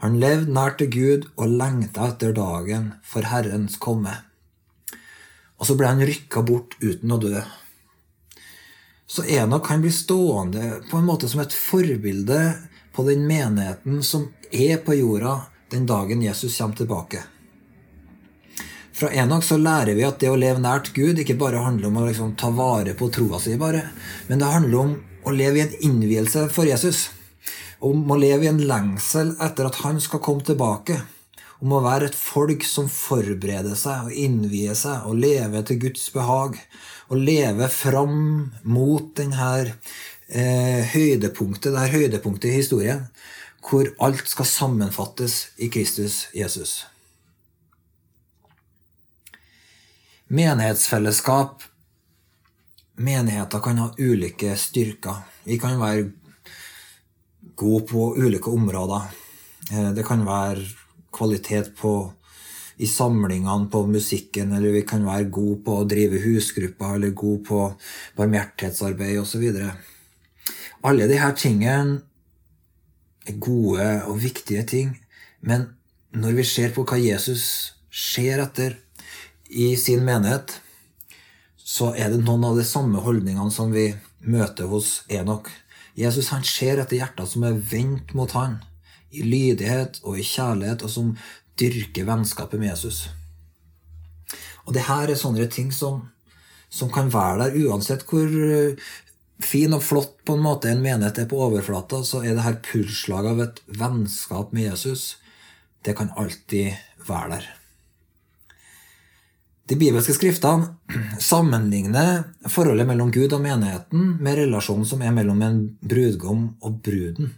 Han 0.04 0.18
levde 0.20 0.52
nær 0.52 0.76
til 0.76 0.90
Gud 0.92 1.28
og 1.36 1.54
lengta 1.56 2.10
etter 2.12 2.36
dagen 2.36 2.90
for 3.04 3.26
Herrens 3.28 3.78
komme. 3.80 4.18
Og 5.56 5.68
så 5.68 5.76
ble 5.76 5.88
han 5.88 6.04
rykka 6.04 6.44
bort 6.44 6.76
uten 6.84 7.16
å 7.16 7.20
dø 7.22 7.40
så 9.06 9.24
Enok 9.24 9.66
kan 9.66 9.80
bli 9.80 9.92
stående 9.92 10.72
på 10.90 10.96
en 10.96 11.04
måte 11.06 11.28
som 11.28 11.40
et 11.40 11.54
forbilde 11.54 12.40
på 12.94 13.04
den 13.06 13.26
menigheten 13.26 14.02
som 14.02 14.28
er 14.50 14.80
på 14.82 14.96
jorda 14.98 15.38
den 15.70 15.86
dagen 15.86 16.22
Jesus 16.22 16.58
kommer 16.58 16.76
tilbake. 16.76 17.22
Fra 18.92 19.10
Enok 19.12 19.44
så 19.44 19.58
lærer 19.60 19.94
vi 19.94 20.06
at 20.08 20.18
det 20.20 20.30
å 20.32 20.38
leve 20.40 20.62
nært 20.62 20.90
Gud 20.96 21.20
ikke 21.20 21.36
bare 21.38 21.62
handler 21.62 21.90
om 21.90 22.00
å 22.00 22.06
liksom 22.06 22.34
ta 22.40 22.50
vare 22.50 22.96
på 22.98 23.10
troa 23.12 23.38
si, 23.40 23.54
bare, 23.60 23.84
men 24.26 24.40
det 24.40 24.50
handler 24.50 24.78
om 24.80 24.94
å 25.26 25.34
leve 25.34 25.58
i 25.58 25.64
en 25.64 25.76
innvielse 25.88 26.46
for 26.54 26.68
Jesus. 26.68 27.08
Om 27.82 28.06
å 28.10 28.18
leve 28.20 28.46
i 28.46 28.50
en 28.50 28.62
lengsel 28.68 29.34
etter 29.42 29.68
at 29.68 29.80
han 29.82 29.98
skal 30.02 30.22
komme 30.24 30.46
tilbake. 30.46 31.00
Om 31.60 31.72
å 31.72 31.82
være 31.84 32.10
et 32.10 32.18
folk 32.18 32.64
som 32.68 32.88
forbereder 32.92 33.76
seg 33.78 34.08
og 34.08 34.18
innvier 34.24 34.76
seg 34.78 35.08
og 35.08 35.18
lever 35.22 35.64
til 35.64 35.78
Guds 35.86 36.10
behag 36.12 36.58
Og 37.08 37.22
leve 37.22 37.68
fram 37.72 38.50
mot 38.66 39.12
denne 39.16 39.50
eh, 40.28 40.82
høydepunktet, 40.90 41.70
det 41.70 41.84
her 41.84 41.94
høydepunktet 41.94 42.50
i 42.50 42.56
historien, 42.56 43.04
hvor 43.62 43.92
alt 44.02 44.26
skal 44.26 44.48
sammenfattes 44.50 45.36
i 45.62 45.68
Kristus 45.70 46.24
Jesus. 46.34 46.80
Menighetsfellesskap 50.26 51.62
Menigheter 52.96 53.60
kan 53.60 53.78
ha 53.78 53.90
ulike 53.98 54.54
styrker. 54.56 55.24
Vi 55.44 55.58
kan 55.60 55.80
være 55.80 56.10
gode 57.56 57.84
på 57.90 58.14
ulike 58.16 58.50
områder. 58.50 59.10
Eh, 59.72 59.90
det 59.96 60.04
kan 60.06 60.24
være 60.26 60.64
kvalitet 61.12 61.74
på 61.76 62.12
i 62.76 62.86
samlingene 62.86 63.70
på 63.72 63.86
musikken, 63.88 64.52
eller 64.52 64.74
vi 64.74 64.82
kan 64.88 65.04
være 65.06 65.30
gode 65.32 65.62
på 65.64 65.78
å 65.80 65.86
drive 65.88 66.20
husgrupper, 66.20 66.96
eller 66.96 67.14
gode 67.16 67.44
på 67.48 67.60
barmhjertighetsarbeid 68.18 69.20
osv. 69.22 69.46
Alle 70.84 71.08
disse 71.08 71.30
tingene 71.40 72.02
er 73.26 73.40
gode 73.40 73.88
og 74.06 74.20
viktige 74.20 74.66
ting, 74.68 74.92
men 75.40 75.70
når 76.12 76.36
vi 76.36 76.44
ser 76.48 76.76
på 76.76 76.84
hva 76.84 77.00
Jesus 77.00 77.46
ser 77.90 78.44
etter 78.44 78.76
i 79.48 79.72
sin 79.80 80.04
menighet, 80.04 80.60
så 81.66 81.90
er 81.98 82.12
det 82.12 82.22
noen 82.22 82.44
av 82.46 82.58
de 82.58 82.64
samme 82.66 83.00
holdningene 83.02 83.50
som 83.50 83.72
vi 83.74 83.88
møter 84.22 84.68
hos 84.70 85.00
Enok. 85.10 85.50
Jesus 85.98 86.30
han 86.30 86.44
ser 86.46 86.78
etter 86.78 87.00
hjerter 87.00 87.26
som 87.26 87.46
er 87.48 87.58
vendt 87.72 88.12
mot 88.14 88.30
han, 88.36 88.60
i 89.10 89.24
lydighet 89.26 89.98
og 90.04 90.20
i 90.20 90.26
kjærlighet, 90.26 90.84
og 90.86 90.92
som 90.92 91.14
dyrker 91.58 92.06
vennskapet 92.06 92.60
med 92.60 92.70
Jesus. 92.70 93.06
Og 94.66 94.76
det 94.76 94.86
her 94.86 95.10
er 95.10 95.18
sånne 95.18 95.48
ting 95.50 95.72
som, 95.74 96.04
som 96.70 96.92
kan 96.92 97.10
være 97.10 97.46
der 97.46 97.58
uansett 97.66 98.06
hvor 98.06 98.30
eh, 98.30 98.78
fin 99.42 99.74
og 99.74 99.82
flott 99.82 100.18
på 100.26 100.36
en 100.36 100.46
måte 100.46 100.70
en 100.70 100.82
menighet 100.84 101.22
er 101.22 101.30
på 101.30 101.40
overflata, 101.48 102.04
så 102.06 102.22
er 102.22 102.36
det 102.36 102.46
her 102.46 102.62
pulsslaget 102.62 103.32
av 103.32 103.44
et 103.46 103.62
vennskap 103.82 104.54
med 104.54 104.70
Jesus, 104.70 105.16
det 105.82 105.98
kan 105.98 106.14
alltid 106.14 106.76
være 107.06 107.36
der. 107.36 107.54
De 109.66 109.74
bibelske 109.74 110.14
skriftene 110.14 110.76
sammenligner 111.18 112.22
forholdet 112.46 112.86
mellom 112.86 113.10
Gud 113.10 113.32
og 113.34 113.42
menigheten 113.42 114.12
med 114.22 114.38
relasjonen 114.38 114.86
som 114.86 115.02
er 115.02 115.14
mellom 115.14 115.42
en 115.42 115.58
brudgom 115.82 116.52
og 116.62 116.78
bruden. 116.86 117.32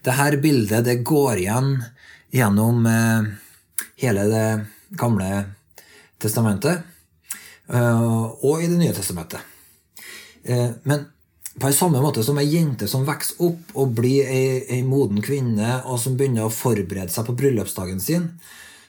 Dette 0.00 0.40
bildet 0.40 0.86
det 0.86 1.02
går 1.04 1.42
igjen 1.42 1.74
gjennom 2.32 2.86
eh, 2.88 3.28
hele 4.00 4.24
Det 4.30 4.46
gamle 4.96 5.28
testamentet 6.18 6.80
eh, 7.68 8.04
og 8.40 8.62
i 8.62 8.70
Det 8.70 8.78
nye 8.80 8.96
testamentet. 8.96 9.44
Eh, 10.44 10.70
men 10.88 11.04
på 11.60 11.66
en 11.68 11.76
samme 11.76 12.00
måte 12.00 12.24
som 12.24 12.38
ei 12.40 12.48
jente 12.48 12.88
som 12.88 13.04
vokser 13.04 13.42
opp 13.44 13.74
og 13.76 13.92
blir 13.98 14.24
ei, 14.24 14.62
ei, 14.70 14.80
moden 14.86 15.20
kvinne, 15.20 15.82
og 15.84 16.00
som 16.00 16.16
begynner 16.16 16.46
å 16.46 16.54
forberede 16.54 17.12
seg 17.12 17.26
på 17.26 17.36
bryllupsdagen 17.36 18.00
sin, 18.00 18.30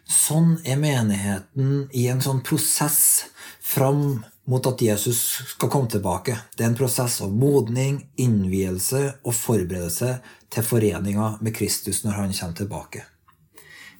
sånn 0.07 0.57
er 0.65 0.79
menigheten 0.81 1.87
i 1.97 2.07
en 2.11 2.21
sånn 2.23 2.41
prosess 2.45 3.25
fram 3.61 4.21
mot 4.49 4.67
at 4.67 4.81
Jesus 4.81 5.19
skal 5.53 5.69
komme 5.71 5.89
tilbake. 5.91 6.35
Det 6.57 6.65
er 6.65 6.71
en 6.71 6.77
prosess 6.77 7.19
av 7.23 7.31
modning, 7.33 8.01
innvielse 8.19 9.03
og 9.21 9.35
forberedelse 9.37 10.15
til 10.51 10.65
foreninga 10.67 11.37
med 11.39 11.55
Kristus 11.55 12.03
når 12.03 12.17
han 12.17 12.35
kommer 12.35 12.59
tilbake. 12.59 13.05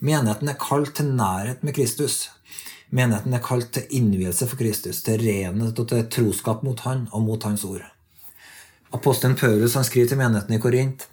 Menigheten 0.01 0.50
er 0.50 0.60
kalt 0.60 0.96
til 0.98 1.13
nærhet 1.13 1.63
med 1.63 1.75
Kristus. 1.77 2.31
Menigheten 2.89 3.38
er 3.38 3.43
kalt 3.46 3.70
til 3.75 3.88
innvielse 3.96 4.48
for 4.50 4.60
Kristus, 4.60 5.03
til 5.05 5.22
renhet 5.22 5.79
og 5.79 5.88
til 5.88 6.08
troskap 6.12 6.65
mot 6.65 6.79
Han 6.88 7.05
og 7.12 7.24
mot 7.24 7.43
Hans 7.48 7.63
ord. 7.63 7.86
Apostelen 8.91 9.38
Paulus 9.39 9.77
han 9.77 9.86
skriver 9.88 10.10
til 10.12 10.20
menigheten 10.20 10.58
i 10.58 10.60
Korint 10.60 11.05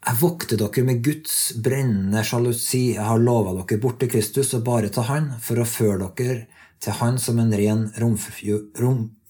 jeg 0.00 0.16
vokter 0.16 0.56
dere 0.56 0.82
med 0.86 1.02
Guds 1.04 1.34
brennende 1.60 2.22
sjalusi. 2.24 2.94
Jeg 2.94 3.04
har 3.04 3.20
lova 3.20 3.52
dere 3.58 3.80
bort 3.82 4.00
til 4.00 4.08
Kristus 4.08 4.54
og 4.56 4.64
bare 4.64 4.88
til 4.88 5.04
Han, 5.10 5.34
for 5.44 5.60
å 5.60 5.68
føre 5.68 6.08
dere 6.16 6.46
til 6.80 6.96
Han 7.02 7.20
som 7.20 7.38
en 7.42 7.52
ren 7.52 7.90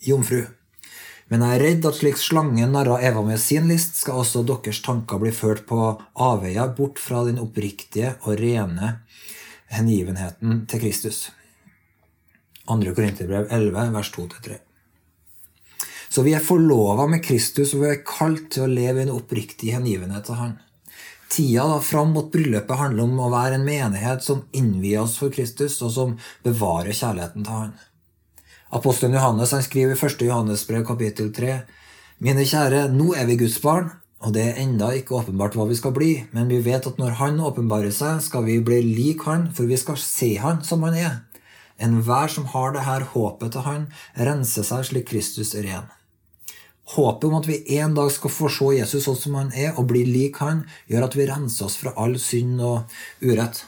jomfru. 0.06 0.44
Men 1.30 1.44
jeg 1.46 1.56
er 1.56 1.62
redd 1.62 1.84
at 1.86 1.98
slik 1.98 2.18
slangen 2.18 2.72
narra 2.74 3.00
Eva 3.06 3.22
med 3.22 3.38
sin 3.42 3.68
list, 3.70 3.98
skal 3.98 4.22
også 4.22 4.42
deres 4.46 4.80
tanker 4.82 5.18
bli 5.22 5.34
ført 5.34 5.66
på 5.66 5.92
avveier 6.14 6.72
bort 6.78 6.98
fra 7.02 7.22
den 7.26 7.38
oppriktige 7.42 8.16
og 8.22 8.38
rene 8.38 8.96
hengivenheten 9.70 10.64
til 10.70 10.82
Kristus. 10.86 11.28
2. 12.70 12.82
Korinterbrev 12.94 13.50
11, 13.50 13.94
vers 13.94 14.10
2-3. 14.14 14.58
Så 16.10 16.24
vi 16.26 16.34
er 16.34 16.42
forlova 16.42 17.06
med 17.06 17.22
Kristus, 17.22 17.74
og 17.74 17.84
vi 17.84 17.92
er 17.92 18.02
kalt 18.06 18.48
til 18.50 18.66
å 18.66 18.70
leve 18.70 18.98
i 18.98 19.06
en 19.06 19.14
oppriktig 19.14 19.70
hengivenhet 19.76 20.26
til 20.26 20.40
Han. 20.40 20.56
Tida 21.30 21.68
da 21.70 21.76
fram 21.86 22.10
mot 22.16 22.32
bryllupet 22.32 22.80
handler 22.80 23.06
om 23.06 23.20
å 23.22 23.30
være 23.30 23.60
en 23.60 23.66
menighet 23.66 24.24
som 24.26 24.42
innvier 24.50 25.04
oss 25.04 25.14
for 25.20 25.30
Kristus, 25.30 25.76
og 25.86 25.92
som 25.94 26.16
bevarer 26.42 26.90
kjærligheten 26.90 27.46
til 27.46 27.54
Han. 27.60 27.76
Apostelen 28.74 29.14
Johannes 29.14 29.54
han 29.54 29.62
skriver 29.66 29.94
i 29.94 29.98
1. 29.98 30.24
Johannesbrev 30.26 30.82
kapittel 30.86 31.30
3.: 31.34 31.60
Mine 32.18 32.42
kjære, 32.46 32.88
nå 32.94 33.14
er 33.14 33.30
vi 33.30 33.38
Guds 33.44 33.60
barn, 33.62 33.92
og 34.20 34.34
det 34.34 34.44
er 34.48 34.60
enda 34.62 34.90
ikke 34.94 35.16
åpenbart 35.18 35.54
hva 35.58 35.68
vi 35.70 35.78
skal 35.78 35.94
bli, 35.94 36.10
men 36.34 36.50
vi 36.50 36.58
vet 36.66 36.86
at 36.86 36.98
når 36.98 37.16
Han 37.22 37.40
åpenbarer 37.40 37.94
seg, 37.94 38.18
skal 38.22 38.44
vi 38.50 38.58
bli 38.58 38.82
lik 38.82 39.22
Han, 39.30 39.48
for 39.54 39.70
vi 39.70 39.78
skal 39.78 39.98
se 39.98 40.34
Han 40.42 40.62
som 40.66 40.82
Han 40.82 40.98
er. 40.98 41.22
Enhver 41.78 42.28
som 42.28 42.50
har 42.50 42.74
det 42.74 42.84
her 42.84 43.06
håpet 43.14 43.54
til 43.54 43.66
Han, 43.66 43.88
renser 44.14 44.66
seg 44.66 44.84
slik 44.90 45.08
Kristus 45.14 45.54
er 45.54 45.70
ren. 45.70 45.88
Håpet 46.90 47.24
om 47.28 47.34
at 47.38 47.46
vi 47.46 47.60
en 47.78 47.94
dag 47.94 48.08
skal 48.12 48.32
få 48.34 48.48
se 48.50 48.72
Jesus 48.74 49.04
sånn 49.06 49.18
som 49.18 49.36
han 49.38 49.52
er, 49.54 49.76
og 49.78 49.86
bli 49.92 50.02
lik 50.08 50.40
han, 50.42 50.64
gjør 50.90 51.06
at 51.06 51.18
vi 51.18 51.28
renser 51.28 51.68
oss 51.68 51.78
fra 51.78 51.92
all 51.94 52.16
synd 52.18 52.58
og 52.66 52.96
urett. 53.22 53.62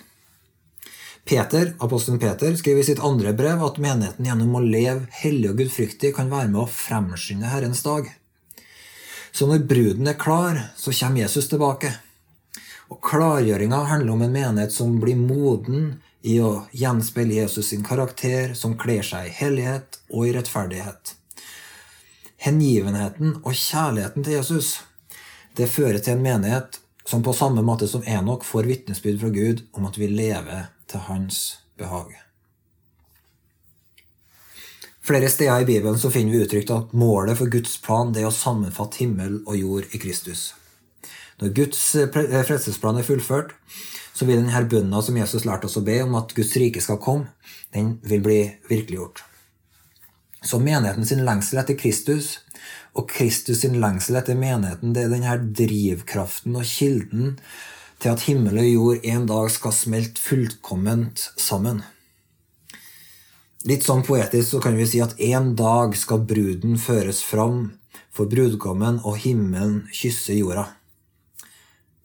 Peter, 1.24 1.76
Apostelen 1.78 2.18
Peter 2.18 2.56
skriver 2.58 2.82
i 2.82 2.88
sitt 2.88 3.02
andre 3.04 3.30
brev 3.38 3.62
at 3.62 3.78
menigheten 3.78 4.26
gjennom 4.26 4.56
å 4.58 4.64
leve 4.64 5.06
hellig 5.20 5.52
og 5.52 5.62
gudfryktig 5.62 6.10
kan 6.16 6.32
være 6.32 6.50
med 6.50 6.64
å 6.64 6.66
fremskynde 6.66 7.52
Herrens 7.52 7.84
dag. 7.86 8.10
Så 9.32 9.46
når 9.46 9.68
bruden 9.70 10.10
er 10.10 10.18
klar, 10.18 10.58
så 10.76 10.90
kommer 10.90 11.22
Jesus 11.22 11.46
tilbake. 11.48 11.94
Og 12.90 12.98
Klargjøringa 13.06 13.84
handler 13.88 14.16
om 14.16 14.26
en 14.26 14.34
menighet 14.34 14.74
som 14.74 14.98
blir 15.00 15.16
moden 15.16 16.02
i 16.26 16.40
å 16.42 16.66
gjenspeile 16.74 17.38
Jesus 17.38 17.70
sin 17.70 17.86
karakter, 17.86 18.58
som 18.58 18.74
kler 18.78 19.06
seg 19.06 19.30
i 19.30 19.36
hellighet 19.38 20.02
og 20.10 20.26
i 20.26 20.34
rettferdighet. 20.34 21.21
Hengivenheten 22.42 23.37
og 23.42 23.54
kjærligheten 23.54 24.25
til 24.26 24.40
Jesus 24.40 24.80
det 25.56 25.68
fører 25.68 26.00
til 26.00 26.16
en 26.16 26.25
menighet 26.25 26.78
som 27.04 27.22
på 27.22 27.34
samme 27.37 27.62
måte 27.66 27.88
som 27.90 28.04
Enok 28.08 28.44
får 28.46 28.68
vitnesbyrd 28.70 29.20
fra 29.20 29.30
Gud 29.34 29.64
om 29.76 29.87
at 29.88 29.99
vi 30.00 30.08
lever 30.08 30.70
til 30.88 31.04
hans 31.08 31.40
behag. 31.78 32.14
Flere 35.02 35.28
steder 35.28 35.61
i 35.61 35.66
Bibelen 35.66 35.99
så 35.99 36.12
finner 36.14 36.32
vi 36.32 36.44
uttrykt 36.44 36.70
at 36.70 36.92
målet 36.94 37.38
for 37.38 37.50
Guds 37.50 37.75
plan 37.82 38.14
det 38.14 38.22
er 38.22 38.30
å 38.30 38.34
sammenfatte 38.34 39.02
himmel 39.02 39.40
og 39.42 39.58
jord 39.58 39.90
i 39.92 39.99
Kristus. 40.00 40.52
Når 41.42 41.56
Guds 41.56 41.80
eh, 41.99 42.06
frelsesplan 42.46 43.00
er 43.00 43.09
fullført, 43.09 43.57
så 44.14 44.28
vil 44.28 44.38
denne 44.38 44.62
bønna 44.70 45.02
som 45.02 45.18
Jesus 45.18 45.44
lærte 45.48 45.66
oss 45.66 45.81
å 45.81 45.85
be 45.85 45.98
om 46.05 46.14
at 46.20 46.33
Guds 46.37 46.55
rike 46.61 46.81
skal 46.85 47.00
komme, 47.02 47.33
den 47.74 47.96
vil 48.07 48.22
bli 48.22 48.40
virkeliggjort. 48.70 49.24
Så 50.42 50.59
menigheten 50.59 51.07
sin 51.07 51.24
lengsel 51.26 51.62
etter 51.62 51.78
Kristus 51.78 52.40
og 52.98 53.09
Kristus 53.11 53.62
sin 53.62 53.78
lengsel 53.81 54.18
etter 54.18 54.38
menigheten 54.38 54.94
det 54.94 55.07
er 55.07 55.14
denne 55.14 55.37
drivkraften 55.62 56.59
og 56.59 56.66
kilden 56.68 57.37
til 58.02 58.11
at 58.12 58.24
himmel 58.26 58.59
og 58.59 58.68
jord 58.68 59.07
en 59.14 59.26
dag 59.31 59.50
skal 59.55 59.74
smelte 59.76 60.20
fullkomment 60.20 61.28
sammen. 61.38 61.85
Litt 63.62 63.87
sånn 63.87 64.02
poetisk 64.02 64.57
så 64.57 64.61
kan 64.64 64.74
vi 64.74 64.88
si 64.90 64.98
at 65.05 65.14
en 65.22 65.52
dag 65.59 65.94
skal 65.94 66.24
bruden 66.26 66.74
føres 66.83 67.22
fram 67.22 67.68
for 68.12 68.26
brudgommen, 68.28 68.98
og 69.07 69.20
himmelen 69.22 69.85
kysse 69.94 70.35
jorda. 70.37 70.66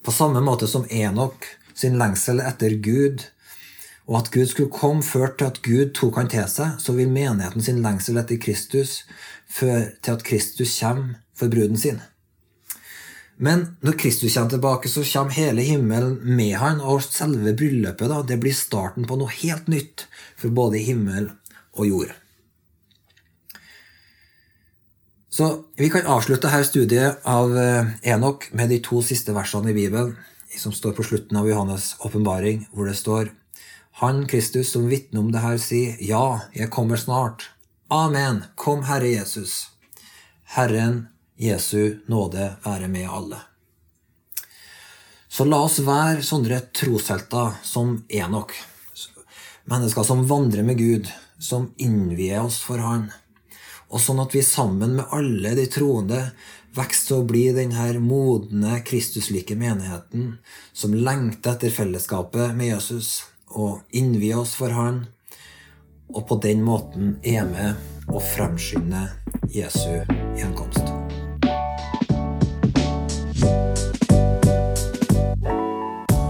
På 0.06 0.14
samme 0.14 0.40
måte 0.46 0.70
som 0.70 0.86
Enok 0.94 1.50
sin 1.76 1.98
lengsel 2.00 2.40
etter 2.46 2.78
Gud, 2.80 3.26
og 4.08 4.20
at 4.22 4.32
Gud 4.32 4.48
skulle 4.48 4.72
komme, 4.72 5.04
førte 5.04 5.38
til 5.38 5.46
at 5.52 5.62
Gud 5.64 5.94
tok 5.96 6.20
han 6.20 6.30
til 6.32 6.46
seg, 6.48 6.78
så 6.80 6.96
vil 6.96 7.12
menigheten 7.12 7.64
sin 7.64 7.82
lengsel 7.84 8.20
etter 8.22 8.40
Kristus 8.40 9.02
føre 9.52 9.90
til 10.02 10.16
at 10.16 10.24
Kristus 10.28 10.78
kommer 10.80 11.20
for 11.36 11.52
bruden 11.52 11.78
sin. 11.78 12.00
Men 13.38 13.66
når 13.86 14.00
Kristus 14.02 14.34
kommer 14.34 14.50
tilbake, 14.50 14.90
så 14.90 15.04
kommer 15.06 15.36
hele 15.36 15.62
himmelen 15.62 16.16
med 16.24 16.56
han, 16.58 16.80
og 16.82 17.04
selve 17.06 17.54
bryllupet 17.54 18.10
da, 18.10 18.22
det 18.26 18.40
blir 18.42 18.56
starten 18.56 19.06
på 19.06 19.20
noe 19.20 19.34
helt 19.44 19.68
nytt 19.70 20.08
for 20.40 20.56
både 20.56 20.82
himmel 20.82 21.30
og 21.78 21.86
jord. 21.88 22.16
Så 25.30 25.66
Vi 25.78 25.90
kan 25.94 26.08
avslutte 26.10 26.50
her 26.50 26.64
studiet 26.66 27.20
av 27.30 27.52
eh, 27.62 27.92
Enok 28.10 28.48
med 28.58 28.72
de 28.74 28.80
to 28.82 29.04
siste 29.06 29.36
versene 29.36 29.70
i 29.70 29.76
Bibelen, 29.76 30.16
som 30.58 30.74
står 30.74 30.96
på 30.98 31.06
slutten 31.06 31.38
av 31.38 31.46
Johannes' 31.46 31.94
åpenbaring, 32.02 32.64
hvor 32.74 32.90
det 32.90 32.96
står 32.98 33.30
Han 34.00 34.28
Kristus 34.28 34.72
som 34.72 34.88
vitner 34.88 35.20
om 35.20 35.32
det 35.32 35.40
her, 35.42 35.56
sier, 35.58 35.96
Ja, 36.00 36.42
jeg 36.54 36.70
kommer 36.70 37.00
snart. 37.02 37.50
Amen. 37.90 38.44
Kom, 38.56 38.84
Herre 38.86 39.08
Jesus. 39.10 39.72
Herren 40.54 41.08
Jesu 41.36 42.04
nåde 42.06 42.52
være 42.62 42.88
med 42.94 43.10
alle. 43.10 43.40
Så 45.28 45.48
la 45.50 45.64
oss 45.66 45.80
være 45.82 46.22
sånne 46.22 46.60
troshelter 46.78 47.56
som 47.66 47.96
Enok. 48.10 48.54
Mennesker 49.66 50.06
som 50.06 50.22
vandrer 50.30 50.62
med 50.68 50.78
Gud, 50.78 51.10
som 51.40 51.72
innvier 51.82 52.44
oss 52.46 52.60
for 52.62 52.84
Han. 52.84 53.08
Og 53.90 54.04
sånn 54.04 54.22
at 54.22 54.36
vi 54.38 54.44
sammen 54.46 54.94
med 55.00 55.10
alle 55.10 55.56
de 55.58 55.66
troende 55.74 56.20
vokser 56.78 57.08
til 57.08 57.24
å 57.24 57.26
bli 57.34 57.48
denne 57.58 57.88
modne, 57.98 58.78
Kristuslike 58.86 59.58
menigheten 59.58 60.36
som 60.70 60.94
lengter 60.94 61.56
etter 61.56 61.74
fellesskapet 61.74 62.54
med 62.54 62.76
Jesus 62.76 63.26
og 63.58 63.98
innvier 63.98 64.38
oss 64.38 64.54
for 64.58 64.74
Han, 64.78 65.08
og 66.14 66.28
på 66.30 66.38
den 66.44 66.62
måten 66.64 67.18
er 67.26 67.48
med 67.50 67.76
og 68.08 68.22
fremskynde 68.24 69.08
Jesu 69.52 70.06
gjenkomst. 70.38 70.94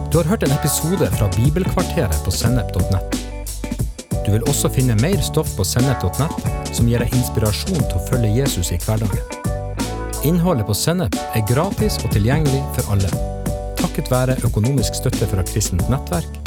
Du 0.07 0.17
har 0.17 0.31
hørt 0.31 0.47
en 0.47 0.55
episode 0.55 1.11
fra 1.19 1.27
Bibelkvarteret 1.35 2.23
på 2.25 2.33
sennep.nett. 2.33 3.19
Du 4.25 4.31
vil 4.33 4.47
også 4.49 4.71
finne 4.73 4.95
mer 5.03 5.21
stoff 5.21 5.53
på 5.59 5.67
sennep.nett 5.67 6.73
som 6.73 6.87
gir 6.89 7.03
deg 7.03 7.13
inspirasjon 7.15 7.83
til 7.83 7.99
å 7.99 8.05
følge 8.09 8.33
Jesus 8.39 8.71
i 8.73 8.79
hverdagen. 8.81 9.45
Innholdet 10.25 10.65
på 10.67 10.73
Sennep 10.75 11.15
er 11.37 11.45
gratis 11.47 11.99
og 12.01 12.11
tilgjengelig 12.11 12.63
for 12.75 12.95
alle, 12.95 13.11
takket 13.77 14.09
være 14.11 14.35
økonomisk 14.47 14.97
støtte 14.97 15.29
fra 15.29 15.45
kristent 15.45 15.85
nettverk, 15.93 16.46